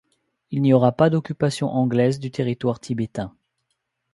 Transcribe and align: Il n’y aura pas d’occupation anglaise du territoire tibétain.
Il 0.49 0.63
n’y 0.63 0.73
aura 0.73 0.93
pas 0.93 1.11
d’occupation 1.11 1.69
anglaise 1.69 2.17
du 2.19 2.31
territoire 2.31 2.79
tibétain. 2.79 3.35